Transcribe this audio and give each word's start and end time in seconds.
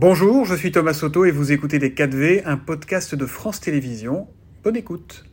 Bonjour, 0.00 0.44
je 0.44 0.54
suis 0.54 0.70
Thomas 0.70 0.94
Soto 0.94 1.24
et 1.24 1.32
vous 1.32 1.50
écoutez 1.50 1.80
Les 1.80 1.90
4V, 1.90 2.42
un 2.44 2.56
podcast 2.56 3.16
de 3.16 3.26
France 3.26 3.58
Télévisions. 3.58 4.28
Bonne 4.62 4.76
écoute. 4.76 5.24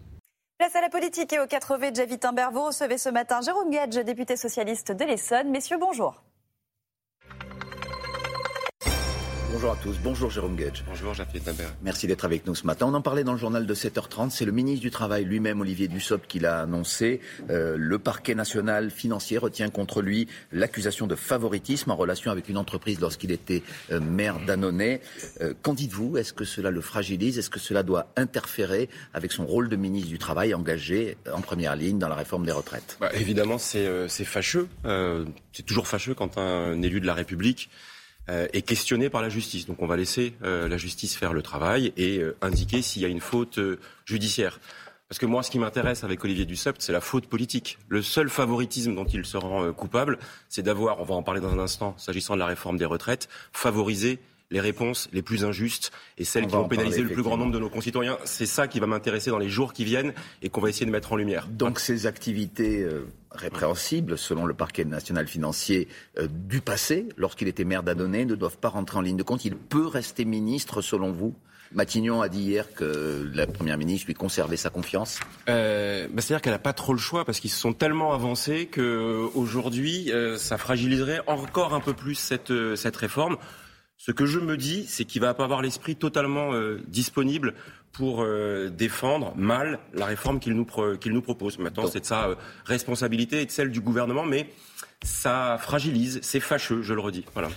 Place 0.57 0.75
à 0.75 0.81
la 0.81 0.89
politique 0.89 1.31
et 1.33 1.39
au 1.39 1.43
4V 1.43 1.91
de 1.91 1.95
Javi 1.95 2.17
Timber. 2.17 2.47
Vous 2.51 2.63
recevez 2.63 2.97
ce 2.97 3.09
matin 3.09 3.41
Jérôme 3.41 3.69
Gage, 3.69 4.03
député 4.03 4.35
socialiste 4.35 4.91
de 4.91 5.05
l'Essonne. 5.05 5.51
Messieurs, 5.51 5.77
bonjour. 5.79 6.23
Bonjour 9.55 9.71
à 9.71 9.77
tous. 9.77 9.95
Bonjour 10.03 10.29
Jérôme 10.29 10.57
Gage. 10.57 10.83
Bonjour 10.85 11.13
Jacques 11.13 11.41
Tambert. 11.41 11.73
Merci 11.81 12.07
d'être 12.07 12.25
avec 12.25 12.45
nous 12.45 12.55
ce 12.55 12.67
matin. 12.67 12.87
On 12.89 12.93
en 12.93 13.01
parlait 13.01 13.23
dans 13.23 13.31
le 13.31 13.37
journal 13.37 13.65
de 13.65 13.73
7h30. 13.73 14.29
C'est 14.29 14.43
le 14.43 14.51
ministre 14.51 14.81
du 14.81 14.91
Travail 14.91 15.23
lui-même, 15.23 15.61
Olivier 15.61 15.87
Dussopt, 15.87 16.27
qui 16.27 16.39
l'a 16.39 16.59
annoncé. 16.59 17.21
Euh, 17.49 17.77
le 17.79 17.97
parquet 17.97 18.35
national 18.35 18.91
financier 18.91 19.37
retient 19.37 19.69
contre 19.69 20.01
lui 20.01 20.27
l'accusation 20.51 21.07
de 21.07 21.15
favoritisme 21.15 21.89
en 21.89 21.95
relation 21.95 22.31
avec 22.31 22.49
une 22.49 22.57
entreprise 22.57 22.99
lorsqu'il 22.99 23.31
était 23.31 23.63
euh, 23.93 24.01
maire 24.01 24.41
d'Annonay. 24.45 24.99
Euh, 25.39 25.53
qu'en 25.61 25.73
dites-vous? 25.73 26.17
Est-ce 26.17 26.33
que 26.33 26.43
cela 26.43 26.69
le 26.69 26.81
fragilise? 26.81 27.39
Est-ce 27.39 27.49
que 27.49 27.59
cela 27.59 27.81
doit 27.81 28.11
interférer 28.17 28.89
avec 29.13 29.31
son 29.31 29.45
rôle 29.45 29.69
de 29.69 29.77
ministre 29.77 30.09
du 30.09 30.17
Travail 30.17 30.53
engagé 30.53 31.15
en 31.31 31.39
première 31.39 31.77
ligne 31.77 31.97
dans 31.97 32.09
la 32.09 32.15
réforme 32.15 32.45
des 32.45 32.51
retraites? 32.51 32.97
Bah, 32.99 33.09
Évidemment, 33.13 33.57
c'est 33.57 34.05
fâcheux. 34.25 34.67
c'est 34.83 35.63
toujours 35.65 35.87
fâcheux 35.87 36.13
quand 36.13 36.37
un 36.37 36.81
élu 36.81 36.99
de 36.99 37.07
la 37.07 37.13
République 37.13 37.69
euh, 38.29 38.47
est 38.53 38.61
questionné 38.63 39.09
par 39.09 39.21
la 39.21 39.29
justice. 39.29 39.65
Donc 39.65 39.81
on 39.81 39.87
va 39.87 39.97
laisser 39.97 40.33
euh, 40.43 40.67
la 40.67 40.77
justice 40.77 41.15
faire 41.15 41.33
le 41.33 41.41
travail 41.41 41.93
et 41.95 42.17
euh, 42.17 42.35
indiquer 42.41 42.81
s'il 42.81 43.01
y 43.01 43.05
a 43.05 43.07
une 43.07 43.19
faute 43.19 43.59
judiciaire. 44.05 44.59
Parce 45.07 45.19
que 45.19 45.27
moi, 45.27 45.43
ce 45.43 45.51
qui 45.51 45.59
m'intéresse 45.59 46.03
avec 46.03 46.23
Olivier 46.23 46.45
Dussopt, 46.45 46.81
c'est 46.81 46.91
la 46.91 47.01
faute 47.01 47.27
politique. 47.27 47.77
Le 47.87 48.01
seul 48.01 48.27
favoritisme 48.29 48.95
dont 48.95 49.05
il 49.05 49.25
se 49.25 49.37
rend 49.37 49.71
coupable, 49.73 50.17
c'est 50.49 50.63
d'avoir, 50.63 50.99
on 50.99 51.03
va 51.03 51.13
en 51.13 51.21
parler 51.21 51.41
dans 51.41 51.53
un 51.53 51.59
instant, 51.59 51.93
s'agissant 51.97 52.33
de 52.33 52.39
la 52.39 52.47
réforme 52.47 52.77
des 52.77 52.85
retraites, 52.85 53.29
favorisé 53.53 54.19
les 54.51 54.59
réponses 54.59 55.09
les 55.11 55.21
plus 55.21 55.43
injustes 55.43 55.91
et 56.17 56.23
celles 56.23 56.47
qui 56.47 56.55
vont 56.55 56.67
pénaliser 56.67 57.01
le 57.01 57.09
plus 57.09 57.23
grand 57.23 57.37
nombre 57.37 57.51
de 57.51 57.59
nos 57.59 57.69
concitoyens. 57.69 58.17
C'est 58.25 58.45
ça 58.45 58.67
qui 58.67 58.79
va 58.79 58.87
m'intéresser 58.87 59.29
dans 59.29 59.39
les 59.39 59.49
jours 59.49 59.73
qui 59.73 59.85
viennent 59.85 60.13
et 60.41 60.49
qu'on 60.49 60.61
va 60.61 60.69
essayer 60.69 60.85
de 60.85 60.91
mettre 60.91 61.13
en 61.13 61.15
lumière. 61.15 61.47
Donc 61.47 61.79
ces 61.79 62.05
activités 62.05 62.85
répréhensibles, 63.35 64.17
selon 64.17 64.45
le 64.45 64.53
parquet 64.53 64.85
national 64.85 65.27
financier 65.27 65.87
euh, 66.17 66.27
du 66.27 66.61
passé, 66.61 67.09
lorsqu'il 67.17 67.47
était 67.47 67.63
maire 67.63 67.83
d'Adonay, 67.83 68.25
ne 68.25 68.35
doivent 68.35 68.57
pas 68.57 68.69
rentrer 68.69 68.97
en 68.97 69.01
ligne 69.01 69.17
de 69.17 69.23
compte. 69.23 69.45
Il 69.45 69.55
peut 69.55 69.87
rester 69.87 70.25
ministre, 70.25 70.81
selon 70.81 71.11
vous 71.11 71.35
Matignon 71.73 72.21
a 72.21 72.29
dit 72.29 72.41
hier 72.41 72.73
que 72.73 73.29
la 73.33 73.47
Première 73.47 73.77
ministre 73.77 74.07
lui 74.07 74.13
conservait 74.13 74.55
sa 74.55 74.69
confiance. 74.69 75.19
Euh, 75.49 76.07
bah, 76.09 76.21
C'est-à-dire 76.21 76.41
qu'elle 76.41 76.53
n'a 76.53 76.59
pas 76.59 76.73
trop 76.73 76.93
le 76.93 76.99
choix 76.99 77.25
parce 77.25 77.39
qu'ils 77.39 77.49
se 77.49 77.59
sont 77.59 77.73
tellement 77.73 78.13
avancés 78.13 78.67
qu'aujourd'hui, 78.67 80.11
euh, 80.11 80.37
ça 80.37 80.57
fragiliserait 80.57 81.21
encore 81.27 81.73
un 81.73 81.81
peu 81.81 81.93
plus 81.93 82.15
cette, 82.15 82.51
euh, 82.51 82.75
cette 82.75 82.95
réforme. 82.95 83.37
Ce 84.05 84.11
que 84.11 84.27
je 84.27 84.39
me 84.39 84.55
dis, 84.55 84.85
c'est 84.87 85.03
qu'il 85.03 85.21
va 85.21 85.33
pas 85.33 85.45
avoir 85.45 85.63
l'esprit 85.63 85.95
totalement 85.95 86.51
disponible 86.87 87.55
pour 87.95 88.23
euh, 88.23 88.69
défendre 88.69 89.33
mal 89.35 89.79
la 89.93 90.05
réforme 90.05 90.39
qu'il 90.39 90.53
nous, 90.53 90.67
qu'il 90.99 91.13
nous 91.13 91.21
propose. 91.21 91.59
Maintenant, 91.59 91.87
c'est 91.87 92.01
de 92.01 92.05
sa 92.05 92.27
euh, 92.27 92.35
responsabilité 92.65 93.41
et 93.41 93.45
de 93.45 93.51
celle 93.51 93.71
du 93.71 93.79
gouvernement, 93.79 94.25
mais 94.25 94.49
ça 95.03 95.57
fragilise, 95.59 96.19
c'est 96.21 96.39
fâcheux, 96.39 96.81
je 96.81 96.93
le 96.93 96.99
redis. 96.99 97.25
Voilà. 97.33 97.49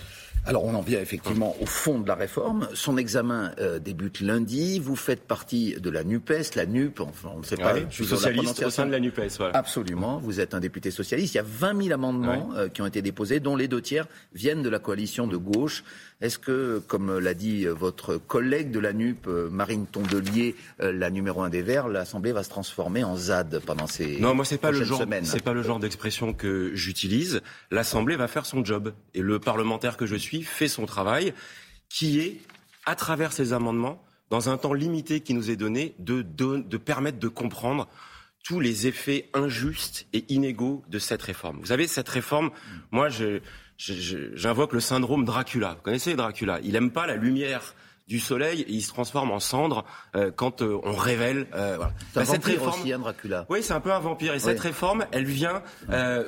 Alors 0.45 0.65
on 0.65 0.73
en 0.73 0.81
vient 0.81 0.99
effectivement 0.99 1.55
au 1.61 1.65
fond 1.65 1.99
de 1.99 2.07
la 2.07 2.15
réforme. 2.15 2.67
Son 2.73 2.97
examen 2.97 3.51
euh, 3.59 3.79
débute 3.79 4.21
lundi. 4.21 4.79
Vous 4.79 4.95
faites 4.95 5.21
partie 5.21 5.75
de 5.79 5.89
la 5.89 6.03
NUPES, 6.03 6.55
la 6.55 6.65
NUP, 6.65 7.01
enfin 7.01 7.31
on 7.35 7.39
ne 7.39 7.43
sait 7.45 7.57
pas. 7.57 7.75
je 7.89 7.93
suis 7.93 8.05
socialiste 8.05 8.63
au 8.63 8.69
sein 8.69 8.85
de 8.85 8.91
la 8.91 8.99
NUPES. 8.99 9.37
Voilà. 9.37 9.55
Absolument, 9.55 10.17
vous 10.17 10.39
êtes 10.39 10.53
un 10.53 10.59
député 10.59 10.91
socialiste. 10.91 11.33
Il 11.35 11.37
y 11.37 11.41
a 11.41 11.45
20 11.45 11.83
000 11.83 11.93
amendements 11.93 12.49
qui 12.73 12.81
ont 12.81 12.85
été 12.85 13.01
déposés, 13.01 13.39
dont 13.39 13.55
les 13.55 13.67
deux 13.67 13.81
tiers 13.81 14.07
viennent 14.33 14.63
de 14.63 14.69
la 14.69 14.79
coalition 14.79 15.27
de 15.27 15.37
gauche. 15.37 15.83
Est-ce 16.21 16.37
que, 16.37 16.79
comme 16.85 17.17
l'a 17.17 17.33
dit 17.33 17.65
votre 17.65 18.17
collègue 18.17 18.71
de 18.71 18.79
la 18.79 18.91
NUP, 18.91 19.25
euh, 19.27 19.49
Marine 19.49 19.85
Tondelier, 19.85 20.55
euh, 20.81 20.91
la 20.91 21.09
numéro 21.09 21.41
un 21.43 21.49
des 21.49 21.61
Verts, 21.61 21.87
l'Assemblée 21.87 22.33
va 22.33 22.43
se 22.43 22.49
transformer 22.49 23.05
en 23.05 23.15
ZAD 23.15 23.61
pendant 23.65 23.87
ces 23.87 24.19
Non, 24.19 24.35
moi 24.35 24.43
c'est 24.43 24.57
pas 24.57 24.71
le 24.71 24.83
genre, 24.83 25.01
c'est 25.23 25.43
pas 25.43 25.53
le 25.53 25.63
genre 25.63 25.79
d'expression 25.79 26.33
que 26.33 26.71
j'utilise. 26.75 27.41
L'Assemblée 27.71 28.17
va 28.17 28.27
faire 28.27 28.45
son 28.45 28.65
job 28.65 28.93
et 29.13 29.21
le 29.21 29.39
parlementaire 29.39 29.95
que 29.95 30.05
je 30.05 30.15
suis 30.15 30.28
fait 30.43 30.67
son 30.67 30.85
travail, 30.85 31.33
qui 31.89 32.19
est, 32.19 32.41
à 32.85 32.95
travers 32.95 33.33
ces 33.33 33.53
amendements, 33.53 34.03
dans 34.29 34.49
un 34.49 34.57
temps 34.57 34.73
limité 34.73 35.21
qui 35.21 35.33
nous 35.33 35.49
est 35.49 35.55
donné, 35.55 35.95
de, 35.99 36.21
de, 36.21 36.57
de 36.57 36.77
permettre 36.77 37.19
de 37.19 37.27
comprendre 37.27 37.87
tous 38.43 38.59
les 38.59 38.87
effets 38.87 39.29
injustes 39.33 40.07
et 40.13 40.25
inégaux 40.29 40.83
de 40.87 40.99
cette 40.99 41.21
réforme. 41.21 41.59
Vous 41.59 41.67
savez, 41.67 41.87
cette 41.87 42.09
réforme, 42.09 42.51
moi, 42.91 43.09
je, 43.09 43.41
j'invoque 43.77 44.73
le 44.73 44.79
syndrome 44.79 45.25
Dracula. 45.25 45.73
Vous 45.75 45.81
connaissez 45.81 46.15
Dracula? 46.15 46.59
Il 46.63 46.73
n'aime 46.73 46.91
pas 46.91 47.05
la 47.05 47.15
lumière 47.15 47.75
du 48.07 48.19
soleil 48.19 48.61
et 48.61 48.71
il 48.71 48.81
se 48.81 48.89
transforme 48.89 49.29
en 49.31 49.39
cendre 49.39 49.85
euh, 50.15 50.31
quand 50.31 50.61
euh, 50.61 50.79
on 50.83 50.95
révèle. 50.95 51.47
Euh, 51.53 51.75
voilà. 51.77 51.93
C'est 52.13 52.19
un 52.19 52.23
bah, 52.23 52.31
vampire 52.33 52.63
aussi, 52.63 52.93
hein, 52.93 52.99
Dracula. 52.99 53.45
Oui, 53.49 53.61
c'est 53.61 53.73
un 53.73 53.81
peu 53.81 53.93
un 53.93 53.99
vampire. 53.99 54.33
Et 54.33 54.39
cette 54.39 54.59
réforme, 54.59 55.05
elle 55.11 55.25
vient 55.25 55.61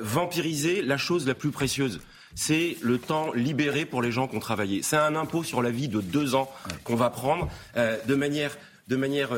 vampiriser 0.00 0.82
la 0.82 0.96
chose 0.96 1.26
la 1.26 1.34
plus 1.34 1.50
précieuse. 1.50 2.00
C'est 2.34 2.76
le 2.80 2.98
temps 2.98 3.32
libéré 3.32 3.84
pour 3.84 4.02
les 4.02 4.12
gens 4.12 4.28
qui 4.28 4.36
ont 4.36 4.40
travaillé. 4.40 4.82
C'est 4.82 4.96
un 4.96 5.16
impôt 5.16 5.42
sur 5.42 5.62
la 5.62 5.70
vie 5.70 5.88
de 5.88 6.00
deux 6.00 6.34
ans 6.34 6.50
qu'on 6.84 6.96
va 6.96 7.10
prendre 7.10 7.48
de 7.76 8.14
manière 8.14 8.56
de 8.88 8.96
manière 8.96 9.30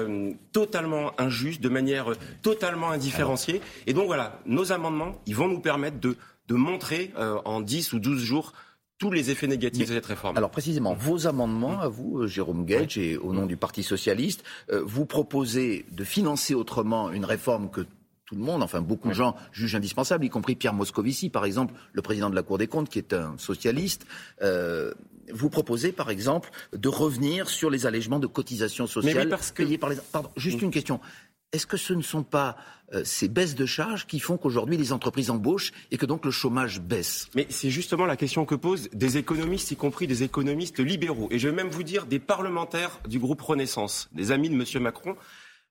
totalement 0.53 1.13
injuste, 1.21 1.61
de 1.61 1.69
manière 1.69 2.13
totalement 2.43 2.91
indifférenciée. 2.91 3.61
Et 3.87 3.93
donc 3.93 4.07
voilà, 4.07 4.41
nos 4.47 4.73
amendements, 4.73 5.21
ils 5.27 5.37
vont 5.37 5.49
nous 5.49 5.61
permettre 5.61 6.01
de 6.01 6.17
de 6.49 6.55
montrer 6.55 7.13
euh, 7.19 7.39
en 7.45 7.61
10 7.61 7.93
ou 7.93 7.99
12 7.99 8.23
jours 8.23 8.53
tous 8.99 9.11
les 9.11 9.31
effets 9.31 9.47
négatifs 9.47 9.89
de 9.89 9.95
cette 9.95 10.07
réforme. 10.07 10.37
Alors 10.37 10.51
précisément, 10.51 10.95
vos 10.95 11.27
amendements 11.27 11.81
à 11.81 11.89
vous, 11.89 12.21
euh, 12.21 12.27
Jérôme 12.27 12.65
Gage, 12.65 12.97
et 12.97 13.17
au 13.17 13.33
nom 13.33 13.47
du 13.47 13.57
Parti 13.57 13.83
socialiste, 13.83 14.45
euh, 14.71 14.83
vous 14.85 15.05
proposez 15.05 15.85
de 15.91 16.05
financer 16.05 16.55
autrement 16.55 17.11
une 17.11 17.25
réforme 17.25 17.71
que 17.71 17.87
tout 18.27 18.35
le 18.35 18.43
monde, 18.43 18.63
enfin 18.63 18.81
beaucoup 18.81 19.09
de 19.09 19.15
gens 19.15 19.37
jugent 19.53 19.75
indispensable, 19.75 20.25
y 20.25 20.31
compris 20.31 20.55
Pierre 20.55 20.75
Moscovici, 20.75 21.31
par 21.31 21.45
exemple, 21.45 21.75
le 21.93 22.03
président 22.03 22.31
de 22.31 22.35
la 22.35 22.43
Cour 22.43 22.59
des 22.59 22.67
comptes, 22.67 22.89
qui 22.89 22.99
est 22.99 23.13
un 23.13 23.37
socialiste. 23.39 24.07
vous 25.33 25.51
proposez, 25.51 25.93
par 25.93 26.11
exemple, 26.11 26.51
de 26.73 26.89
revenir 26.89 27.49
sur 27.49 27.71
les 27.71 27.87
allègements 27.87 28.19
de 28.19 28.27
cotisations 28.27 28.87
sociales 28.87 29.37
payées 29.55 29.79
par 29.79 29.91
les... 29.91 29.97
Pardon, 30.13 30.31
juste 30.37 30.63
une 30.63 30.71
question 30.71 31.01
est-ce 31.55 31.69
que 31.69 31.77
ce 31.77 31.95
ne 31.95 32.03
sont 32.03 32.25
pas 32.25 32.57
euh, 32.93 33.03
ces 33.05 33.29
baisses 33.29 33.55
de 33.55 33.65
charges 33.65 34.07
qui 34.07 34.19
font 34.19 34.37
qu'aujourd'hui 34.37 34.77
les 34.77 34.93
entreprises 34.93 35.31
embauchent 35.31 35.73
et 35.93 35.97
que 35.97 36.05
donc 36.05 36.25
le 36.25 36.33
chômage 36.33 36.81
baisse? 36.81 37.29
Mais 37.37 37.47
c'est 37.49 37.71
justement 37.71 38.07
la 38.07 38.17
question 38.17 38.45
que 38.45 38.57
posent 38.57 38.91
des 38.93 39.19
économistes, 39.19 39.71
y 39.71 39.77
compris 39.77 40.09
des 40.09 40.25
économistes 40.25 40.81
libéraux. 40.81 41.29
Et 41.31 41.39
je 41.39 41.49
vais 41.49 41.55
même 41.55 41.71
vous 41.71 41.85
dire 41.85 42.07
des 42.07 42.19
parlementaires 42.19 42.99
du 43.09 43.21
groupe 43.21 43.41
Renaissance, 43.41 44.11
des 44.13 44.33
amis 44.33 44.51
de 44.51 44.55
M. 44.55 44.83
Macron, 44.83 45.15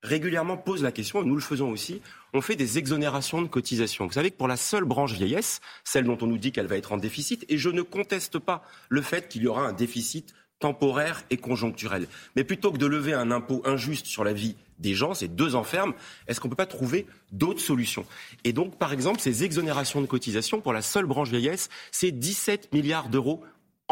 régulièrement 0.04 0.56
posent 0.56 0.82
la 0.82 0.92
question, 0.92 1.22
et 1.22 1.24
nous 1.24 1.34
le 1.34 1.40
faisons 1.40 1.70
aussi, 1.70 2.00
on 2.34 2.40
fait 2.40 2.56
des 2.56 2.78
exonérations 2.78 3.42
de 3.42 3.48
cotisations. 3.48 4.06
Vous 4.06 4.12
savez 4.12 4.30
que 4.30 4.36
pour 4.36 4.48
la 4.48 4.56
seule 4.56 4.84
branche 4.84 5.12
vieillesse, 5.12 5.60
celle 5.82 6.04
dont 6.04 6.18
on 6.20 6.26
nous 6.26 6.38
dit 6.38 6.52
qu'elle 6.52 6.66
va 6.66 6.76
être 6.76 6.92
en 6.92 6.98
déficit, 6.98 7.44
et 7.48 7.58
je 7.58 7.70
ne 7.70 7.82
conteste 7.82 8.38
pas 8.38 8.62
le 8.88 9.02
fait 9.02 9.28
qu'il 9.28 9.42
y 9.42 9.46
aura 9.46 9.66
un 9.66 9.72
déficit 9.72 10.34
temporaire 10.60 11.24
et 11.30 11.36
conjoncturel. 11.36 12.06
Mais 12.36 12.44
plutôt 12.44 12.70
que 12.70 12.78
de 12.78 12.86
lever 12.86 13.12
un 13.12 13.30
impôt 13.30 13.62
injuste 13.64 14.06
sur 14.06 14.24
la 14.24 14.32
vie 14.32 14.56
des 14.78 14.94
gens, 14.94 15.14
ces 15.14 15.28
deux 15.28 15.54
enfermes, 15.54 15.94
est-ce 16.26 16.40
qu'on 16.40 16.48
ne 16.48 16.52
peut 16.52 16.56
pas 16.56 16.66
trouver 16.66 17.06
d'autres 17.32 17.60
solutions? 17.60 18.06
Et 18.44 18.52
donc, 18.52 18.78
par 18.78 18.92
exemple, 18.92 19.20
ces 19.20 19.44
exonérations 19.44 20.00
de 20.00 20.06
cotisations 20.06 20.60
pour 20.60 20.72
la 20.72 20.82
seule 20.82 21.06
branche 21.06 21.30
vieillesse, 21.30 21.70
c'est 21.92 22.12
17 22.12 22.72
milliards 22.72 23.08
d'euros 23.08 23.42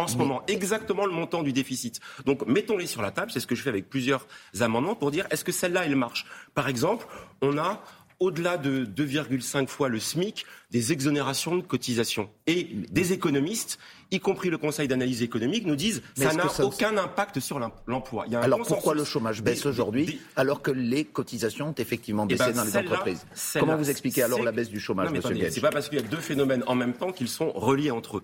en 0.03 0.09
ce 0.09 0.17
moment, 0.17 0.43
exactement 0.49 1.07
le 1.07 1.13
montant 1.13 1.43
du 1.43 1.53
déficit. 1.53 2.01
Donc 2.27 2.47
mettons-les 2.47 2.87
sur 2.87 3.03
la 3.03 3.11
table, 3.11 3.31
c'est 3.31 3.41
ce 3.41 3.47
que 3.47 3.55
je 3.55 3.63
fais 3.63 3.71
avec 3.71 3.89
plusieurs 3.89 4.27
amendements 4.61 4.95
pour 4.95 5.11
dire 5.11 5.27
est-ce 5.31 5.45
que 5.45 5.53
celle-là, 5.53 5.87
elle 5.87 5.97
marche? 5.97 6.27
Par 6.55 6.69
exemple, 6.69 7.07
on 7.41 7.59
a 7.59 7.83
au-delà 8.23 8.57
de 8.57 8.85
2,5 8.85 9.67
fois 9.67 9.89
le 9.89 9.99
SMIC 9.99 10.47
des 10.71 10.93
exonérations 10.93 11.57
de 11.57 11.63
cotisations. 11.63 12.31
Et 12.47 12.69
des 12.91 13.13
économistes, 13.13 13.81
y 14.13 14.21
compris 14.21 14.49
le 14.49 14.59
Conseil 14.59 14.87
d'analyse 14.87 15.23
économique, 15.23 15.67
nous 15.67 15.75
disent 15.75 16.03
que 16.15 16.23
ça 16.23 16.33
n'a 16.33 16.47
aucun 16.61 16.97
impact 16.97 17.41
sur 17.41 17.59
l'emploi. 17.87 18.27
Alors 18.41 18.63
pourquoi 18.63 18.95
le 18.95 19.05
chômage 19.05 19.43
baisse 19.43 19.67
aujourd'hui 19.67 20.21
alors 20.37 20.63
que 20.63 20.71
les 20.71 21.05
cotisations 21.05 21.71
ont 21.71 21.75
effectivement 21.77 22.27
baissé 22.27 22.45
eh 22.49 22.53
ben, 22.53 22.59
dans 22.59 22.65
les 22.65 22.77
entreprises? 22.77 23.27
Comment 23.59 23.77
vous 23.77 23.91
expliquez 23.91 24.23
alors 24.23 24.43
la 24.43 24.53
baisse 24.53 24.71
du 24.71 24.79
chômage, 24.79 25.09
Ce 25.21 25.51
C'est 25.51 25.61
pas 25.61 25.71
parce 25.71 25.89
qu'il 25.89 25.99
y 25.99 26.03
a 26.03 26.07
deux 26.07 26.17
phénomènes 26.19 26.63
en 26.69 26.77
même 26.77 26.95
temps 26.95 27.11
qu'ils 27.11 27.29
sont 27.29 27.51
reliés 27.51 27.91
entre 27.91 28.19
eux. 28.19 28.23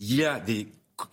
Il 0.00 0.14
y 0.14 0.24
a 0.24 0.40
des 0.40 0.66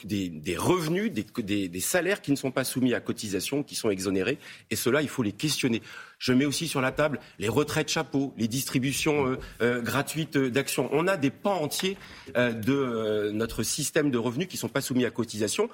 des, 0.03 0.57
revenus, 0.57 1.11
des, 1.11 1.79
salaires 1.79 2.21
qui 2.21 2.31
ne 2.31 2.35
sont 2.35 2.51
pas 2.51 2.63
soumis 2.63 2.93
à 2.93 2.99
cotisation, 2.99 3.63
qui 3.63 3.75
sont 3.75 3.89
exonérés. 3.89 4.37
Et 4.71 4.75
cela, 4.75 5.01
il 5.01 5.09
faut 5.09 5.23
les 5.23 5.31
questionner. 5.31 5.81
Je 6.19 6.33
mets 6.33 6.45
aussi 6.45 6.67
sur 6.67 6.81
la 6.81 6.91
table 6.91 7.19
les 7.39 7.49
retraites 7.49 7.89
chapeaux, 7.89 8.33
les 8.37 8.47
distributions 8.47 9.27
euh, 9.27 9.39
euh, 9.61 9.81
gratuites 9.81 10.37
d'actions. 10.37 10.89
On 10.91 11.07
a 11.07 11.17
des 11.17 11.31
pans 11.31 11.61
entiers 11.61 11.97
euh, 12.37 12.53
de 12.53 13.31
notre 13.33 13.63
système 13.63 14.11
de 14.11 14.17
revenus 14.17 14.47
qui 14.47 14.55
ne 14.55 14.61
sont 14.61 14.69
pas 14.69 14.81
soumis 14.81 15.05
à 15.05 15.11
cotisation. 15.11 15.69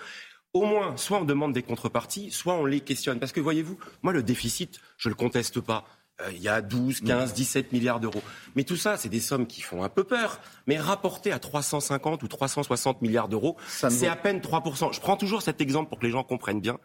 Au 0.54 0.66
moins, 0.66 0.98
soit 0.98 1.20
on 1.20 1.26
demande 1.26 1.54
des 1.54 1.62
contreparties, 1.62 2.32
soit 2.32 2.56
on 2.56 2.66
les 2.66 2.80
questionne. 2.80 3.20
Parce 3.20 3.32
que 3.32 3.40
voyez-vous, 3.40 3.78
moi, 4.02 4.14
le 4.14 4.24
déficit, 4.24 4.82
je 4.98 5.10
ne 5.10 5.14
le 5.14 5.16
conteste 5.16 5.60
pas. 5.60 5.86
Euh, 6.21 6.31
il 6.33 6.42
y 6.42 6.48
a 6.48 6.62
12, 6.62 7.01
15, 7.01 7.33
17 7.33 7.71
milliards 7.71 8.00
d'euros. 8.00 8.21
Mais 8.56 8.63
tout 8.63 8.75
ça, 8.75 8.98
c'est 8.98 9.10
des 9.10 9.19
sommes 9.19 9.48
qui 9.48 9.62
font 9.62 9.83
un 9.83 9.89
peu 9.89 10.04
peur. 10.04 10.39
Mais 10.68 10.77
rapporté 10.77 11.31
à 11.31 11.39
350 11.39 12.24
ou 12.24 12.27
360 12.27 13.01
milliards 13.01 13.30
d'euros, 13.30 13.57
c'est 13.68 14.07
à 14.07 14.16
peine 14.16 14.39
3%. 14.39 14.94
Je 14.94 15.00
prends 15.00 15.18
toujours 15.18 15.42
cet 15.42 15.62
exemple 15.62 15.89
pour 15.89 16.00
que 16.00 16.06
les 16.06 16.12
gens 16.12 16.24
comprennent 16.24 16.62
bien. 16.62 16.77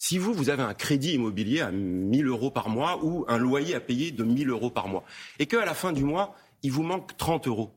Si 0.00 0.16
vous, 0.16 0.32
vous 0.32 0.48
avez 0.48 0.62
un 0.62 0.74
crédit 0.74 1.14
immobilier 1.14 1.60
à 1.60 1.72
1000 1.72 2.26
euros 2.26 2.52
par 2.52 2.68
mois 2.68 3.04
ou 3.04 3.24
un 3.26 3.38
loyer 3.38 3.74
à 3.74 3.80
payer 3.80 4.12
de 4.12 4.22
1000 4.22 4.48
euros 4.48 4.70
par 4.70 4.86
mois, 4.86 5.02
et 5.40 5.46
qu'à 5.46 5.64
la 5.64 5.74
fin 5.74 5.92
du 5.92 6.04
mois, 6.04 6.36
il 6.62 6.70
vous 6.70 6.84
manque 6.84 7.16
30 7.16 7.48
euros, 7.48 7.74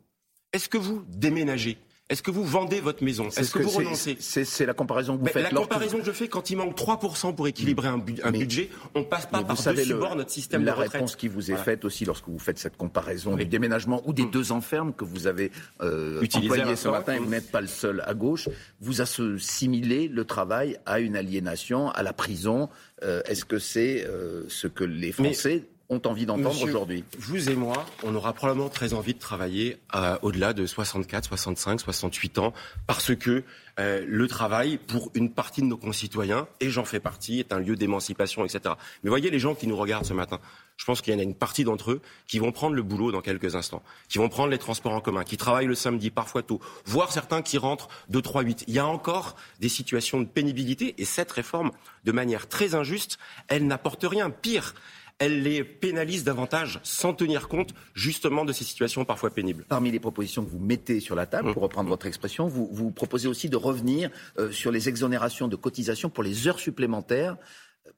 est-ce 0.53 0.69
que 0.69 0.77
vous 0.77 1.03
déménagez? 1.07 1.79
Est-ce 2.11 2.21
que 2.21 2.31
vous 2.31 2.43
vendez 2.43 2.81
votre 2.81 3.05
maison 3.05 3.29
Est-ce 3.29 3.51
que, 3.51 3.59
vous 3.59 3.69
renoncez 3.69 4.17
C'est 4.19 4.65
la 4.65 4.73
comparaison 4.73 5.17
que 5.17 5.21
vous 5.21 5.27
faites. 5.27 5.43
La 5.43 5.49
comparaison 5.49 5.99
que 5.99 6.05
je 6.05 6.11
fais, 6.11 6.27
quand 6.27 6.49
il 6.49 6.57
manque 6.57 6.77
3% 6.77 7.33
pour 7.33 7.47
équilibrer 7.47 7.87
un, 7.87 7.97
budget, 7.97 8.69
on 8.95 9.03
passe 9.03 9.27
pas 9.27 9.43
par 9.43 9.55
dessus 9.55 9.93
bord 9.93 10.17
notre 10.17 10.29
système 10.29 10.63
de 10.63 10.69
retraite. 10.69 10.91
La 10.91 10.99
réponse 10.99 11.15
qui 11.15 11.29
vous 11.29 11.51
est 11.51 11.55
faite 11.55 11.85
aussi 11.85 12.03
lorsque 12.03 12.27
vous 12.27 12.39
faites 12.39 12.59
cette 12.59 12.75
comparaison 12.75 13.35
du 13.35 13.45
déménagement 13.45 14.01
ou 14.05 14.13
des 14.13 14.25
mm. 14.25 14.31
deux 14.31 14.51
enfermes 14.51 14.93
que 14.93 15.05
vous 15.05 15.27
avez 15.27 15.51
euh, 15.81 16.21
ce 16.29 16.89
matin, 16.89 17.13
et 17.13 17.19
vous 17.19 17.29
n'êtes 17.29 17.49
pas 17.49 17.61
le 17.61 17.67
seul 17.67 18.03
à 18.05 18.13
gauche, 18.13 18.49
vous 18.81 19.01
assimilez 19.01 20.09
le 20.09 20.25
travail 20.25 20.77
à 20.85 20.99
une 20.99 21.15
aliénation, 21.15 21.89
à 21.91 22.03
la 22.03 22.11
prison. 22.11 22.67
Euh, 23.03 23.21
est-ce 23.25 23.45
que 23.45 23.57
c'est 23.57 24.05
euh, 24.05 24.43
ce 24.49 24.67
que 24.67 24.83
les 24.83 25.13
Français 25.13 25.63
ont 25.91 26.01
envie 26.05 26.25
d'entendre 26.25 26.63
aujourd'hui 26.63 27.03
Vous 27.19 27.49
et 27.49 27.55
moi, 27.55 27.85
on 28.03 28.15
aura 28.15 28.33
probablement 28.33 28.69
très 28.69 28.93
envie 28.93 29.13
de 29.13 29.19
travailler 29.19 29.77
euh, 29.93 30.17
au-delà 30.21 30.53
de 30.53 30.65
64, 30.65 31.25
65, 31.25 31.81
68 31.81 32.39
ans, 32.39 32.53
parce 32.87 33.13
que 33.13 33.43
euh, 33.79 34.03
le 34.07 34.27
travail, 34.27 34.77
pour 34.77 35.11
une 35.15 35.31
partie 35.31 35.61
de 35.61 35.67
nos 35.67 35.77
concitoyens, 35.77 36.47
et 36.61 36.69
j'en 36.69 36.85
fais 36.85 37.01
partie, 37.01 37.39
est 37.39 37.51
un 37.51 37.59
lieu 37.59 37.75
d'émancipation, 37.75 38.45
etc. 38.45 38.75
Mais 39.03 39.09
voyez 39.09 39.29
les 39.29 39.39
gens 39.39 39.53
qui 39.53 39.67
nous 39.67 39.75
regardent 39.75 40.05
ce 40.05 40.13
matin. 40.13 40.39
Je 40.77 40.85
pense 40.85 41.01
qu'il 41.01 41.13
y 41.13 41.15
en 41.15 41.19
a 41.19 41.23
une 41.23 41.35
partie 41.35 41.65
d'entre 41.65 41.91
eux 41.91 42.01
qui 42.25 42.39
vont 42.39 42.53
prendre 42.53 42.75
le 42.75 42.83
boulot 42.83 43.11
dans 43.11 43.21
quelques 43.21 43.55
instants, 43.55 43.83
qui 44.07 44.17
vont 44.17 44.29
prendre 44.29 44.49
les 44.49 44.57
transports 44.57 44.93
en 44.93 45.01
commun, 45.01 45.23
qui 45.23 45.35
travaillent 45.35 45.67
le 45.67 45.75
samedi, 45.75 46.09
parfois 46.09 46.41
tôt, 46.41 46.61
voire 46.85 47.11
certains 47.11 47.41
qui 47.41 47.57
rentrent 47.57 47.89
de 48.09 48.19
3, 48.19 48.43
8. 48.43 48.63
Il 48.67 48.73
y 48.73 48.79
a 48.79 48.87
encore 48.87 49.35
des 49.59 49.69
situations 49.69 50.21
de 50.21 50.25
pénibilité, 50.25 50.95
et 50.97 51.05
cette 51.05 51.31
réforme, 51.31 51.71
de 52.05 52.11
manière 52.13 52.47
très 52.47 52.75
injuste, 52.75 53.19
elle 53.49 53.67
n'apporte 53.67 54.05
rien. 54.05 54.29
Pire, 54.29 54.73
elle 55.21 55.43
les 55.43 55.63
pénalise 55.63 56.23
davantage 56.23 56.79
sans 56.81 57.13
tenir 57.13 57.47
compte 57.47 57.75
justement 57.93 58.43
de 58.43 58.51
ces 58.51 58.63
situations 58.63 59.05
parfois 59.05 59.29
pénibles. 59.29 59.65
Parmi 59.69 59.91
les 59.91 59.99
propositions 59.99 60.43
que 60.43 60.49
vous 60.49 60.59
mettez 60.59 60.99
sur 60.99 61.15
la 61.15 61.27
table, 61.27 61.49
mmh. 61.49 61.53
pour 61.53 61.61
reprendre 61.61 61.89
votre 61.89 62.07
expression, 62.07 62.47
vous, 62.47 62.67
vous 62.71 62.89
proposez 62.89 63.27
aussi 63.27 63.47
de 63.47 63.55
revenir 63.55 64.09
euh, 64.39 64.51
sur 64.51 64.71
les 64.71 64.89
exonérations 64.89 65.47
de 65.47 65.55
cotisation 65.55 66.09
pour 66.09 66.23
les 66.23 66.47
heures 66.47 66.59
supplémentaires 66.59 67.37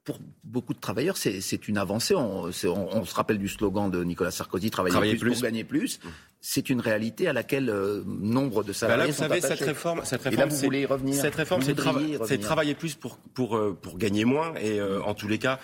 pour 0.04 0.18
beaucoup 0.44 0.74
de 0.74 0.78
travailleurs, 0.78 1.16
c'est 1.16 1.68
une 1.68 1.78
avancée. 1.78 2.14
On, 2.14 2.52
se 2.52 3.14
rappelle 3.14 3.38
du 3.38 3.48
slogan 3.48 3.90
de 3.90 4.04
Nicolas 4.04 4.30
Sarkozy, 4.30 4.70
travailler, 4.70 5.16
plus, 5.16 5.32
pour 5.32 5.42
gagner 5.42 5.64
plus. 5.64 5.98
Mmh. 5.98 6.08
C'est 6.40 6.68
une 6.68 6.80
réalité 6.80 7.26
à 7.26 7.32
laquelle 7.32 7.70
euh, 7.70 8.02
nombre 8.06 8.62
de 8.64 8.68
bah 8.68 8.74
salariés 8.74 9.06
là, 9.06 9.12
vous 9.12 9.18
savez, 9.18 9.40
cette 9.40 9.60
réforme, 9.60 10.02
cette 10.04 10.20
réforme, 10.20 10.50
vous 10.50 10.56
voulez 10.56 10.84
revenir. 10.84 11.14
Cette 11.14 11.34
réforme, 11.34 11.62
c'est 11.62 12.38
travailler 12.38 12.74
plus 12.74 12.94
pour 12.94 13.16
pour 13.32 13.56
euh, 13.56 13.76
pour 13.80 13.96
gagner 13.96 14.26
moins 14.26 14.54
et 14.56 14.78
euh, 14.78 15.02
en 15.02 15.14
tous 15.14 15.26
les 15.26 15.38
cas 15.38 15.58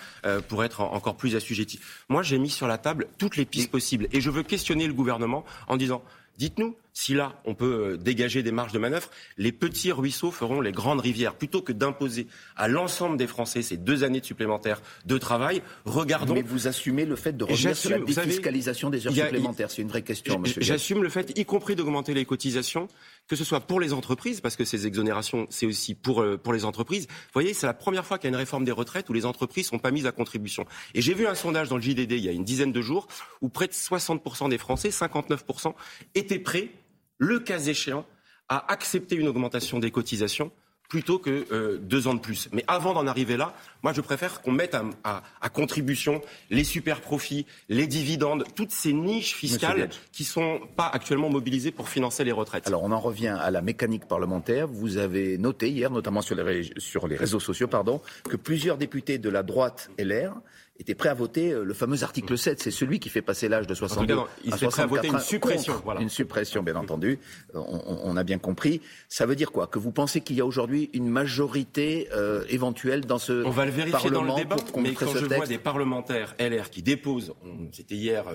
pour 0.47 0.63
être 0.63 0.81
encore 0.81 1.17
plus 1.17 1.35
assujetti. 1.35 1.79
Moi, 2.09 2.23
j'ai 2.23 2.39
mis 2.39 2.49
sur 2.49 2.67
la 2.67 2.79
table 2.79 3.07
toutes 3.19 3.37
les 3.37 3.45
pistes 3.45 3.69
possibles 3.69 4.07
et 4.11 4.21
je 4.21 4.31
veux 4.31 4.43
questionner 4.43 4.87
le 4.87 4.93
gouvernement 4.93 5.45
en 5.67 5.77
disant 5.77 6.01
Dites-nous 6.37 6.75
si 6.93 7.13
là, 7.13 7.41
on 7.45 7.55
peut 7.55 7.93
euh, 7.93 7.97
dégager 7.97 8.43
des 8.43 8.51
marges 8.51 8.73
de 8.73 8.79
manœuvre, 8.79 9.09
les 9.37 9.51
petits 9.51 9.91
ruisseaux 9.91 10.31
feront 10.31 10.59
les 10.59 10.73
grandes 10.73 10.99
rivières. 10.99 11.35
Plutôt 11.35 11.61
que 11.61 11.71
d'imposer 11.71 12.27
à 12.57 12.67
l'ensemble 12.67 13.17
des 13.17 13.27
Français 13.27 13.61
ces 13.61 13.77
deux 13.77 14.03
années 14.03 14.21
supplémentaires 14.21 14.81
de 15.05 15.17
travail, 15.17 15.61
regardons. 15.85 16.33
Mais 16.33 16.41
vous 16.41 16.67
assumez 16.67 17.05
le 17.05 17.15
fait 17.15 17.35
de 17.35 17.43
revenir 17.43 17.77
sur 17.77 17.91
la 17.91 17.99
défiscalisation 17.99 18.89
des 18.89 19.07
heures 19.07 19.13
supplémentaires. 19.13 19.71
C'est 19.71 19.81
une 19.81 19.87
vraie 19.87 20.01
question, 20.01 20.39
monsieur. 20.39 20.61
J'assume 20.61 21.01
le 21.01 21.09
fait, 21.09 21.37
y 21.37 21.45
compris 21.45 21.75
d'augmenter 21.75 22.13
les 22.13 22.25
cotisations, 22.25 22.89
que 23.27 23.35
ce 23.35 23.43
soit 23.43 23.61
pour 23.61 23.79
les 23.79 23.93
entreprises, 23.93 24.41
parce 24.41 24.55
que 24.55 24.65
ces 24.65 24.87
exonérations, 24.87 25.47
c'est 25.49 25.65
aussi 25.65 25.95
pour, 25.95 26.21
euh, 26.21 26.37
pour 26.37 26.53
les 26.53 26.65
entreprises. 26.65 27.07
Vous 27.07 27.33
voyez, 27.33 27.53
c'est 27.53 27.65
la 27.65 27.73
première 27.73 28.05
fois 28.05 28.17
qu'il 28.17 28.25
y 28.25 28.27
a 28.27 28.35
une 28.35 28.39
réforme 28.39 28.65
des 28.65 28.71
retraites 28.71 29.09
où 29.09 29.13
les 29.13 29.25
entreprises 29.25 29.67
sont 29.67 29.79
pas 29.79 29.91
mises 29.91 30.05
à 30.05 30.11
contribution. 30.11 30.65
Et 30.93 31.01
j'ai 31.01 31.13
vu 31.13 31.27
un 31.27 31.35
sondage 31.35 31.69
dans 31.69 31.77
le 31.77 31.81
JDD 31.81 32.11
il 32.11 32.25
y 32.25 32.29
a 32.29 32.33
une 32.33 32.43
dizaine 32.43 32.71
de 32.71 32.81
jours 32.81 33.07
où 33.41 33.49
près 33.49 33.67
de 33.67 33.73
60% 33.73 34.49
des 34.49 34.57
Français, 34.57 34.89
59%, 34.89 35.73
étaient 36.15 36.39
prêts 36.39 36.71
le 37.17 37.39
cas 37.39 37.59
échéant, 37.59 38.05
à 38.49 38.69
accepter 38.69 39.15
une 39.15 39.29
augmentation 39.29 39.79
des 39.79 39.91
cotisations 39.91 40.51
plutôt 40.91 41.19
que 41.19 41.45
euh, 41.53 41.77
deux 41.77 42.09
ans 42.09 42.13
de 42.13 42.19
plus. 42.19 42.49
Mais 42.51 42.65
avant 42.67 42.91
d'en 42.93 43.07
arriver 43.07 43.37
là, 43.37 43.53
moi 43.81 43.93
je 43.93 44.01
préfère 44.01 44.41
qu'on 44.41 44.51
mette 44.51 44.75
à, 45.05 45.49
contribution 45.53 46.21
les 46.49 46.65
super 46.65 46.99
profits, 46.99 47.45
les 47.69 47.87
dividendes, 47.87 48.43
toutes 48.55 48.71
ces 48.71 48.91
niches 48.91 49.33
fiscales 49.33 49.89
qui 50.11 50.23
ne 50.23 50.27
sont 50.27 50.59
pas 50.75 50.87
actuellement 50.87 51.29
mobilisées 51.29 51.71
pour 51.71 51.87
financer 51.87 52.25
les 52.25 52.33
retraites. 52.33 52.67
Alors 52.67 52.83
on 52.83 52.91
en 52.91 52.99
revient 52.99 53.37
à 53.39 53.51
la 53.51 53.61
mécanique 53.61 54.05
parlementaire. 54.05 54.67
Vous 54.67 54.97
avez 54.97 55.37
noté 55.37 55.69
hier, 55.69 55.91
notamment 55.91 56.21
sur 56.21 56.35
les, 56.35 56.69
sur 56.75 57.07
les 57.07 57.15
réseaux 57.15 57.39
sociaux, 57.39 57.69
pardon, 57.69 58.01
que 58.29 58.35
plusieurs 58.35 58.77
députés 58.77 59.17
de 59.17 59.29
la 59.29 59.43
droite 59.43 59.91
LR 59.97 60.33
était 60.79 60.95
prêt 60.95 61.09
à 61.09 61.13
voter 61.13 61.51
euh, 61.51 61.63
le 61.63 61.73
fameux 61.73 62.03
article 62.03 62.37
7. 62.37 62.61
C'est 62.61 62.71
celui 62.71 62.99
qui 62.99 63.09
fait 63.09 63.21
passer 63.21 63.47
l'âge 63.47 63.67
de 63.67 63.73
62 63.73 64.17
ans. 64.17 64.27
il 64.43 64.53
à 64.53 64.57
prêt 64.57 64.81
à 64.81 64.85
voter 64.85 65.07
une 65.07 65.19
suppression. 65.19 65.81
Une 65.99 66.09
suppression, 66.09 66.63
bien 66.63 66.75
entendu. 66.75 67.19
Euh, 67.55 67.59
on, 67.59 68.17
a 68.17 68.23
bien 68.23 68.39
compris. 68.39 68.81
Ça 69.07 69.25
veut 69.25 69.35
dire 69.35 69.51
quoi? 69.51 69.67
Que 69.67 69.79
vous 69.79 69.91
pensez 69.91 70.21
qu'il 70.21 70.35
y 70.35 70.41
a 70.41 70.45
aujourd'hui 70.45 70.89
une 70.93 71.07
majorité 71.07 72.09
euh, 72.13 72.43
éventuelle 72.49 73.05
dans 73.05 73.19
ce 73.19 73.43
On 73.45 73.51
va 73.51 73.65
le 73.65 73.71
vérifier 73.71 74.09
dans 74.09 74.23
le 74.23 74.35
débat. 74.35 74.57
Mais 74.77 74.93
quand 74.93 75.15
je 75.15 75.25
vois 75.25 75.45
des 75.45 75.57
parlementaires 75.57 76.35
LR 76.39 76.69
qui 76.69 76.81
déposent, 76.81 77.33
c'était 77.71 77.95
hier 77.95 78.25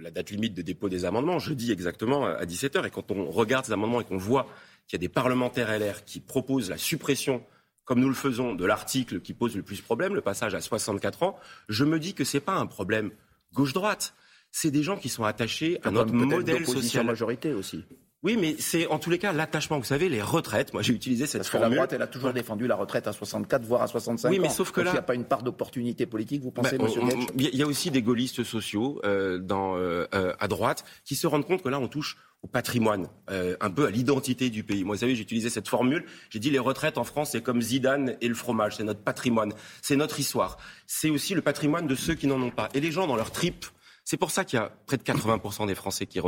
la 0.00 0.10
date 0.10 0.30
limite 0.30 0.54
de 0.54 0.62
dépôt 0.62 0.88
des 0.88 1.04
amendements, 1.04 1.38
jeudi 1.38 1.72
exactement 1.72 2.24
à 2.24 2.44
17h, 2.44 2.86
et 2.86 2.90
quand 2.90 3.10
on 3.10 3.30
regarde 3.30 3.66
ces 3.66 3.72
amendements 3.72 4.00
et 4.00 4.04
qu'on 4.04 4.16
voit 4.16 4.46
qu'il 4.86 4.98
y 4.98 5.00
a 5.00 5.04
des 5.06 5.08
parlementaires 5.08 5.76
LR 5.78 6.04
qui 6.04 6.20
proposent 6.20 6.70
la 6.70 6.78
suppression 6.78 7.42
comme 7.84 8.00
nous 8.00 8.08
le 8.08 8.14
faisons 8.14 8.54
de 8.54 8.64
l'article 8.64 9.20
qui 9.20 9.34
pose 9.34 9.56
le 9.56 9.62
plus 9.62 9.80
problème, 9.80 10.14
le 10.14 10.20
passage 10.20 10.54
à 10.54 10.60
64 10.60 11.22
ans, 11.22 11.38
je 11.68 11.84
me 11.84 11.98
dis 11.98 12.14
que 12.14 12.24
ce 12.24 12.36
n'est 12.36 12.40
pas 12.40 12.54
un 12.54 12.66
problème 12.66 13.10
gauche-droite. 13.52 14.14
C'est 14.50 14.70
des 14.70 14.82
gens 14.82 14.96
qui 14.96 15.08
sont 15.08 15.24
attachés 15.24 15.80
à 15.82 15.90
notre 15.90 16.12
modèle 16.12 16.64
social. 16.66 17.04
majorité 17.04 17.52
aussi. 17.52 17.84
Oui, 18.24 18.38
mais 18.40 18.56
c'est 18.58 18.86
en 18.86 18.98
tous 18.98 19.10
les 19.10 19.18
cas 19.18 19.34
l'attachement. 19.34 19.78
Vous 19.78 19.84
savez, 19.84 20.08
les 20.08 20.22
retraites. 20.22 20.72
Moi, 20.72 20.80
j'ai 20.80 20.94
utilisé 20.94 21.26
cette 21.26 21.42
Parce 21.42 21.50
formule. 21.50 21.68
Que 21.68 21.70
la 21.72 21.76
droite, 21.76 21.92
elle 21.92 22.02
a 22.02 22.06
toujours 22.06 22.32
défendu 22.32 22.66
la 22.66 22.74
retraite 22.74 23.06
à 23.06 23.12
64, 23.12 23.62
voire 23.64 23.82
à 23.82 23.86
65 23.86 24.30
oui, 24.30 24.38
mais 24.38 24.48
sauf 24.48 24.72
que 24.72 24.80
là, 24.80 24.90
il 24.90 24.94
n'y 24.94 24.98
a 24.98 25.02
pas 25.02 25.14
une 25.14 25.26
part 25.26 25.42
d'opportunité 25.42 26.06
politique, 26.06 26.42
vous 26.42 26.50
pensez, 26.50 26.78
ben, 26.78 26.86
Monsieur 26.86 27.02
Il 27.36 27.54
y 27.54 27.62
a 27.62 27.66
aussi 27.66 27.90
des 27.90 28.00
gaullistes 28.00 28.42
sociaux 28.42 28.98
euh, 29.04 29.38
dans, 29.38 29.76
euh, 29.76 30.06
euh, 30.14 30.32
à 30.40 30.48
droite 30.48 30.84
qui 31.04 31.16
se 31.16 31.26
rendent 31.26 31.46
compte 31.46 31.62
que 31.62 31.68
là, 31.68 31.78
on 31.78 31.86
touche 31.86 32.16
au 32.44 32.46
patrimoine, 32.46 33.08
euh, 33.30 33.56
un 33.62 33.70
peu 33.70 33.86
à 33.86 33.90
l'identité 33.90 34.50
du 34.50 34.64
pays. 34.64 34.84
Moi, 34.84 34.96
vous 34.96 35.00
savez, 35.00 35.16
j'ai 35.16 35.22
utilisé 35.22 35.48
cette 35.48 35.66
formule. 35.66 36.04
J'ai 36.28 36.38
dit 36.38 36.50
les 36.50 36.58
retraites 36.58 36.98
en 36.98 37.04
France, 37.04 37.30
c'est 37.32 37.42
comme 37.42 37.62
Zidane 37.62 38.16
et 38.20 38.28
le 38.28 38.34
fromage. 38.34 38.76
C'est 38.76 38.84
notre 38.84 39.00
patrimoine, 39.00 39.54
c'est 39.80 39.96
notre 39.96 40.20
histoire. 40.20 40.58
C'est 40.86 41.08
aussi 41.08 41.34
le 41.34 41.40
patrimoine 41.40 41.86
de 41.86 41.94
ceux 41.94 42.14
qui 42.14 42.26
n'en 42.26 42.40
ont 42.42 42.50
pas. 42.50 42.68
Et 42.74 42.80
les 42.80 42.92
gens, 42.92 43.06
dans 43.06 43.16
leur 43.16 43.30
tripes, 43.30 43.64
c'est 44.04 44.16
pour 44.16 44.30
ça 44.30 44.44
qu'il 44.44 44.58
y 44.58 44.62
a 44.62 44.70
près 44.86 44.96
de 44.96 45.02
80% 45.02 45.66
des 45.66 45.74
Français 45.74 46.06
qui, 46.06 46.20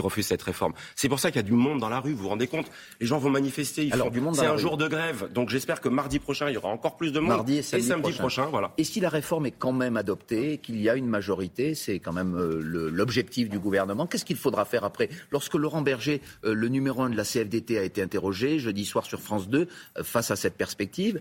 refusent 0.00 0.26
cette 0.26 0.42
réforme. 0.42 0.72
C'est 0.94 1.08
pour 1.08 1.18
ça 1.18 1.30
qu'il 1.30 1.36
y 1.36 1.44
a 1.44 1.46
du 1.46 1.52
monde 1.52 1.80
dans 1.80 1.88
la 1.88 2.00
rue, 2.00 2.12
vous 2.12 2.22
vous 2.22 2.28
rendez 2.28 2.46
compte? 2.46 2.70
Les 3.00 3.06
gens 3.06 3.18
vont 3.18 3.30
manifester. 3.30 3.88
Alors, 3.92 4.10
du 4.10 4.20
monde 4.20 4.36
C'est 4.36 4.46
un 4.46 4.56
jour 4.56 4.76
de 4.76 4.86
grève, 4.86 5.32
donc 5.32 5.48
j'espère 5.50 5.80
que 5.80 5.88
mardi 5.88 6.18
prochain, 6.18 6.48
il 6.48 6.54
y 6.54 6.56
aura 6.56 6.68
encore 6.68 6.96
plus 6.96 7.12
de 7.12 7.20
monde. 7.20 7.28
Mardi 7.28 7.58
et 7.58 7.62
samedi, 7.62 8.12
prochain. 8.12 8.46
voilà. 8.46 8.72
Et 8.78 8.84
si 8.84 9.00
la 9.00 9.08
réforme 9.08 9.46
est 9.46 9.50
quand 9.52 9.72
même 9.72 9.96
adoptée, 9.96 10.58
qu'il 10.58 10.80
y 10.80 10.88
a 10.88 10.94
une 10.94 11.08
majorité, 11.08 11.74
c'est 11.74 11.98
quand 11.98 12.12
même 12.12 12.36
euh, 12.36 12.60
l'objectif 12.90 13.48
du 13.48 13.58
gouvernement, 13.58 14.06
qu'est-ce 14.06 14.24
qu'il 14.24 14.36
faudra 14.36 14.64
faire 14.64 14.84
après? 14.84 15.08
Lorsque 15.30 15.54
Laurent 15.54 15.82
Berger, 15.82 16.20
euh, 16.44 16.54
le 16.54 16.68
numéro 16.68 17.02
un 17.02 17.10
de 17.10 17.16
la 17.16 17.24
CFDT, 17.24 17.78
a 17.78 17.82
été 17.82 18.02
interrogé 18.02 18.58
jeudi 18.58 18.84
soir 18.84 19.04
sur 19.04 19.20
France 19.20 19.48
2, 19.48 19.66
euh, 19.98 20.04
face 20.04 20.30
à 20.30 20.36
cette 20.36 20.56
perspective, 20.56 21.20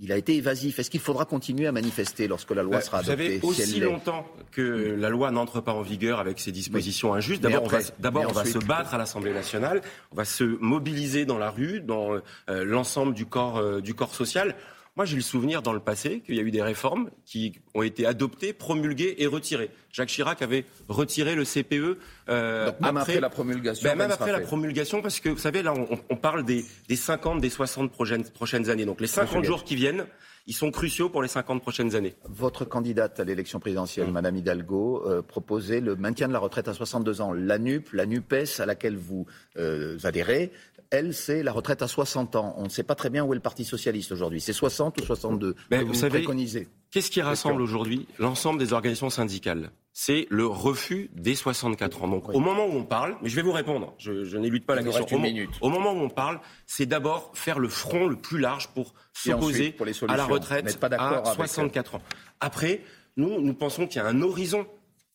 il 0.00 0.12
a 0.12 0.16
été 0.16 0.36
évasif. 0.36 0.78
Est-ce 0.78 0.90
qu'il 0.90 1.00
faudra 1.00 1.24
continuer 1.24 1.66
à 1.66 1.72
manifester 1.72 2.28
lorsque 2.28 2.50
la 2.52 2.62
loi 2.62 2.76
bah, 2.76 2.80
sera 2.80 2.98
adoptée 2.98 3.38
Vous 3.38 3.52
savez, 3.52 3.64
aussi 3.64 3.80
longtemps 3.80 4.26
que 4.52 4.62
la 4.62 5.08
loi 5.08 5.30
n'entre 5.30 5.60
pas 5.60 5.72
en 5.72 5.82
vigueur 5.82 6.20
avec 6.20 6.38
ses 6.38 6.52
dispositions 6.52 7.14
injustes, 7.14 7.42
d'abord 7.42 7.64
on 7.64 7.68
va, 7.68 7.78
d'abord 7.98 8.26
on 8.28 8.32
va 8.32 8.44
se 8.44 8.58
battre 8.58 8.94
à 8.94 8.98
l'Assemblée 8.98 9.32
nationale, 9.32 9.80
on 10.12 10.16
va 10.16 10.24
se 10.24 10.44
mobiliser 10.44 11.24
dans 11.24 11.38
la 11.38 11.50
rue, 11.50 11.80
dans 11.80 12.12
euh, 12.12 12.64
l'ensemble 12.64 13.14
du 13.14 13.26
corps, 13.26 13.58
euh, 13.58 13.80
du 13.80 13.94
corps 13.94 14.14
social. 14.14 14.54
Moi, 14.98 15.04
j'ai 15.04 15.14
le 15.14 15.22
souvenir 15.22 15.62
dans 15.62 15.72
le 15.72 15.78
passé 15.78 16.22
qu'il 16.26 16.34
y 16.34 16.40
a 16.40 16.42
eu 16.42 16.50
des 16.50 16.60
réformes 16.60 17.08
qui 17.24 17.52
ont 17.72 17.82
été 17.82 18.04
adoptées, 18.04 18.52
promulguées 18.52 19.14
et 19.18 19.28
retirées. 19.28 19.70
Jacques 19.92 20.08
Chirac 20.08 20.42
avait 20.42 20.64
retiré 20.88 21.36
le 21.36 21.44
CPE 21.44 21.98
euh, 22.28 22.72
même 22.80 22.96
après, 22.96 23.20
la 23.20 23.30
promulgation. 23.30 23.88
Ben, 23.88 23.96
même 23.96 24.10
après 24.10 24.32
la 24.32 24.40
promulgation, 24.40 25.00
parce 25.00 25.20
que 25.20 25.28
vous 25.28 25.38
savez, 25.38 25.62
là, 25.62 25.72
on, 26.10 26.16
parle 26.16 26.44
des, 26.44 26.64
des, 26.88 26.96
50, 26.96 27.40
des 27.40 27.48
60 27.48 27.92
prochaines, 27.92 28.24
prochaines 28.24 28.70
années. 28.70 28.86
Donc 28.86 29.00
les 29.00 29.06
50 29.06 29.44
jours 29.44 29.62
qui 29.62 29.76
viennent, 29.76 30.04
ils 30.48 30.54
sont 30.54 30.70
cruciaux 30.70 31.10
pour 31.10 31.20
les 31.20 31.28
50 31.28 31.60
prochaines 31.60 31.94
années. 31.94 32.16
Votre 32.24 32.64
candidate 32.64 33.20
à 33.20 33.24
l'élection 33.24 33.60
présidentielle, 33.60 34.06
Mme 34.06 34.12
mmh. 34.12 34.14
Madame 34.14 34.36
Hidalgo, 34.36 35.02
euh, 35.06 35.20
proposait 35.20 35.80
le 35.80 35.94
maintien 35.94 36.26
de 36.26 36.32
la 36.32 36.38
retraite 36.38 36.68
à 36.68 36.74
62 36.74 37.20
ans. 37.20 37.34
La 37.34 37.58
NUP, 37.58 37.92
la 37.92 38.06
NUPES, 38.06 38.58
à 38.58 38.64
laquelle 38.64 38.96
vous 38.96 39.26
euh, 39.58 39.98
adhérez, 40.04 40.50
elle, 40.90 41.12
c'est 41.12 41.42
la 41.42 41.52
retraite 41.52 41.82
à 41.82 41.86
60 41.86 42.34
ans. 42.36 42.54
On 42.56 42.64
ne 42.64 42.68
sait 42.70 42.82
pas 42.82 42.94
très 42.94 43.10
bien 43.10 43.24
où 43.24 43.34
est 43.34 43.36
le 43.36 43.42
Parti 43.42 43.64
socialiste 43.66 44.10
aujourd'hui. 44.10 44.40
C'est 44.40 44.54
60 44.54 44.98
ou 44.98 45.04
62 45.04 45.54
Mais 45.70 45.80
que 45.80 45.82
vous 45.82 45.88
vous, 45.88 45.94
savez, 45.94 46.20
préconisez 46.20 46.66
Qu'est-ce 46.90 47.10
qui 47.10 47.20
rassemble 47.20 47.60
aujourd'hui 47.60 48.06
l'ensemble 48.18 48.58
des 48.58 48.72
organisations 48.72 49.10
syndicales? 49.10 49.70
C'est 49.92 50.26
le 50.30 50.46
refus 50.46 51.10
des 51.14 51.34
64 51.34 52.04
ans. 52.04 52.08
Donc, 52.08 52.28
Oui. 52.28 52.34
au 52.36 52.40
moment 52.40 52.66
où 52.66 52.70
on 52.72 52.84
parle, 52.84 53.16
mais 53.20 53.28
je 53.28 53.34
vais 53.36 53.42
vous 53.42 53.52
répondre, 53.52 53.94
je, 53.98 54.24
je 54.24 54.36
n'élude 54.38 54.64
pas 54.64 54.74
la 54.76 54.82
Il 54.82 54.86
question. 54.86 55.04
Au, 55.16 55.18
mo- 55.18 55.24
minute. 55.26 55.50
au 55.60 55.68
moment 55.70 55.92
où 55.92 55.96
on 55.98 56.08
parle, 56.08 56.40
c'est 56.66 56.86
d'abord 56.86 57.32
faire 57.34 57.58
le 57.58 57.68
front 57.68 58.06
le 58.06 58.16
plus 58.16 58.38
large 58.38 58.68
pour 58.68 58.94
s'opposer 59.12 59.74
à 60.08 60.16
la 60.16 60.24
retraite 60.24 60.78
pas 60.78 60.86
à 60.86 61.18
avec- 61.18 61.34
64 61.34 61.96
ans. 61.96 62.02
Après, 62.40 62.82
nous, 63.16 63.40
nous 63.40 63.54
pensons 63.54 63.86
qu'il 63.88 64.00
y 64.00 64.04
a 64.04 64.06
un 64.06 64.22
horizon, 64.22 64.66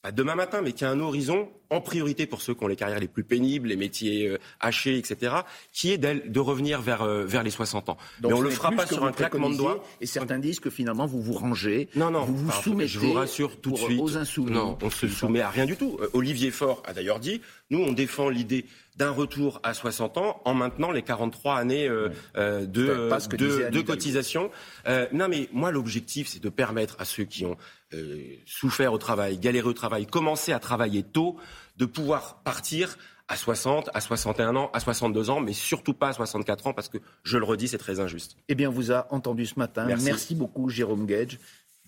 pas 0.03 0.11
demain 0.11 0.35
matin, 0.35 0.61
mais 0.61 0.73
qu'il 0.73 0.85
y 0.85 0.89
a 0.89 0.91
un 0.91 0.99
horizon 0.99 1.49
en 1.69 1.79
priorité 1.79 2.25
pour 2.27 2.41
ceux 2.41 2.53
qui 2.53 2.61
ont 2.63 2.67
les 2.67 2.75
carrières 2.75 2.99
les 2.99 3.07
plus 3.07 3.23
pénibles, 3.23 3.69
les 3.69 3.77
métiers 3.77 4.27
euh, 4.27 4.37
hachés, 4.59 4.97
etc., 4.97 5.33
qui 5.71 5.91
est 5.91 5.97
de 5.97 6.39
revenir 6.41 6.81
vers, 6.81 7.03
euh, 7.03 7.23
vers 7.25 7.41
les 7.41 7.49
60 7.49 7.87
ans. 7.87 7.97
Donc, 8.19 8.31
mais 8.31 8.37
on 8.37 8.41
ce 8.41 8.43
le 8.43 8.49
fera 8.49 8.71
pas 8.71 8.85
sur 8.85 9.05
un 9.05 9.13
claquement 9.13 9.49
de 9.49 9.55
doigts. 9.55 9.81
Et 10.01 10.05
certains 10.05 10.39
disent 10.39 10.59
que 10.59 10.69
finalement, 10.69 11.05
vous 11.05 11.21
vous 11.21 11.33
rangez. 11.33 11.87
Non, 11.95 12.11
non, 12.11 12.25
Vous 12.25 12.35
vous 12.35 12.51
soumettez. 12.51 12.89
Je 12.89 12.99
vous 12.99 13.13
rassure 13.13 13.61
tout 13.61 13.71
de 13.71 13.77
suite. 13.77 14.01
Aux 14.01 14.17
insoumis. 14.17 14.51
Non, 14.51 14.77
on 14.81 14.89
se 14.89 15.07
soumet 15.07 15.39
à 15.39 15.49
rien 15.49 15.65
du 15.65 15.77
tout. 15.77 15.97
Euh, 16.01 16.09
Olivier 16.11 16.51
Faure 16.51 16.83
a 16.85 16.91
d'ailleurs 16.91 17.19
dit, 17.19 17.41
nous, 17.69 17.79
on 17.79 17.93
défend 17.93 18.27
l'idée 18.27 18.65
d'un 18.97 19.09
retour 19.11 19.59
à 19.63 19.73
60 19.73 20.17
ans 20.17 20.41
en 20.45 20.53
maintenant 20.53 20.91
les 20.91 21.01
43 21.01 21.57
années 21.57 21.87
euh, 21.87 22.09
euh, 22.37 22.65
de, 22.65 22.85
C'est 22.87 23.09
pas 23.09 23.19
ce 23.19 23.27
que 23.29 23.35
de- 23.37 23.69
de 23.69 23.81
cotisation. 23.81 24.51
Euh, 24.87 25.07
non, 25.11 25.27
mais 25.27 25.49
moi, 25.51 25.71
l'objectif, 25.71 26.27
c'est 26.27 26.41
de 26.41 26.49
permettre 26.49 26.95
à 26.99 27.05
ceux 27.05 27.23
qui 27.23 27.45
ont 27.45 27.57
euh, 27.93 28.17
souffert 28.45 28.93
au 28.93 28.97
travail, 28.97 29.37
galéré 29.37 29.67
au 29.67 29.73
travail, 29.73 30.05
commencé 30.05 30.51
à 30.51 30.59
travailler 30.59 31.03
tôt, 31.03 31.37
de 31.77 31.85
pouvoir 31.85 32.43
partir 32.43 32.97
à 33.29 33.35
60, 33.37 33.89
à 33.93 34.01
61 34.01 34.55
ans, 34.55 34.69
à 34.73 34.79
62 34.79 35.29
ans, 35.29 35.39
mais 35.39 35.53
surtout 35.53 35.93
pas 35.93 36.09
à 36.09 36.13
64 36.13 36.67
ans, 36.67 36.73
parce 36.73 36.89
que, 36.89 36.97
je 37.23 37.37
le 37.37 37.45
redis, 37.45 37.69
c'est 37.69 37.77
très 37.77 37.99
injuste. 37.99 38.35
Eh 38.49 38.53
bien, 38.55 38.69
on 38.69 38.73
vous 38.73 38.91
a 38.91 39.07
entendu 39.11 39.45
ce 39.45 39.57
matin. 39.57 39.85
Merci. 39.85 40.35
beaucoup, 40.35 40.69
Jérôme 40.69 41.05
Gage, 41.05 41.39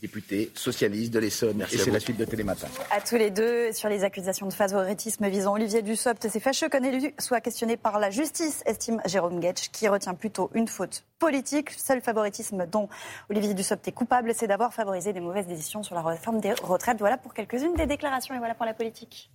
député 0.01 0.51
socialiste 0.53 1.13
de 1.13 1.19
l'Essonne. 1.19 1.57
Merci 1.57 1.75
Et 1.75 1.77
c'est 1.77 1.91
la 1.91 1.99
suite 1.99 2.17
de 2.17 2.25
Télématin. 2.25 2.67
À 2.91 3.01
tous 3.01 3.15
les 3.15 3.31
deux, 3.31 3.71
sur 3.71 3.89
les 3.89 4.03
accusations 4.03 4.45
de 4.45 4.53
favoritisme 4.53 5.27
visant 5.29 5.53
Olivier 5.53 5.81
Dussopt, 5.81 6.27
c'est 6.29 6.39
fâcheux 6.39 6.69
qu'un 6.69 6.83
élu 6.83 7.13
soit 7.17 7.41
questionné 7.41 7.77
par 7.77 7.99
la 7.99 8.09
justice, 8.09 8.61
estime 8.65 9.01
Jérôme 9.05 9.41
Getsch, 9.41 9.69
qui 9.71 9.87
retient 9.87 10.13
plutôt 10.13 10.51
une 10.53 10.67
faute 10.67 11.05
politique. 11.17 11.71
Seul 11.71 12.01
favoritisme 12.01 12.65
dont 12.69 12.89
Olivier 13.29 13.53
Dussopt 13.53 13.87
est 13.87 13.93
coupable, 13.93 14.33
c'est 14.35 14.47
d'avoir 14.47 14.73
favorisé 14.73 15.13
des 15.13 15.21
mauvaises 15.21 15.47
décisions 15.47 15.81
sur 15.81 15.95
la 15.95 16.01
réforme 16.01 16.41
des 16.41 16.53
retraites. 16.53 16.99
Voilà 16.99 17.17
pour 17.17 17.33
quelques-unes 17.33 17.75
des 17.75 17.87
déclarations 17.87 18.35
et 18.35 18.37
voilà 18.37 18.53
pour 18.53 18.65
la 18.65 18.73
politique. 18.73 19.31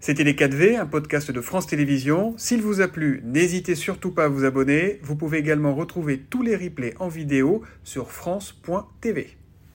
C'était 0.00 0.24
Les 0.24 0.34
4V, 0.34 0.78
un 0.78 0.86
podcast 0.86 1.30
de 1.30 1.40
France 1.40 1.66
Télévisions. 1.66 2.34
S'il 2.36 2.62
vous 2.62 2.80
a 2.80 2.88
plu, 2.88 3.22
n'hésitez 3.24 3.74
surtout 3.74 4.12
pas 4.12 4.24
à 4.24 4.28
vous 4.28 4.44
abonner. 4.44 5.00
Vous 5.02 5.16
pouvez 5.16 5.38
également 5.38 5.74
retrouver 5.74 6.20
tous 6.20 6.42
les 6.42 6.56
replays 6.56 6.94
en 7.00 7.08
vidéo 7.08 7.62
sur 7.84 8.12
France.tv. 8.12 9.38